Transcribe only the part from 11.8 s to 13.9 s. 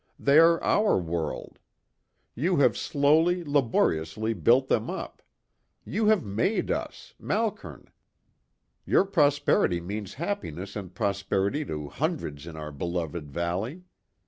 hundreds in our beloved valley.